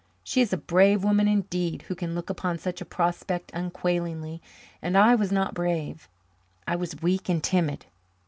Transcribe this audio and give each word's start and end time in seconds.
She 0.23 0.41
is 0.41 0.51
a 0.51 0.57
brave 0.57 1.03
woman 1.03 1.27
indeed 1.27 1.83
who 1.83 1.93
can 1.93 2.15
look 2.15 2.31
upon 2.31 2.57
such 2.57 2.81
a 2.81 2.85
prospect 2.85 3.51
unquailingly, 3.53 4.41
and 4.81 4.97
I 4.97 5.13
was 5.13 5.31
not 5.31 5.53
brave. 5.53 6.09
I 6.67 6.75
was 6.75 7.03
weak 7.03 7.29
and 7.29 7.43
timid. 7.43 7.85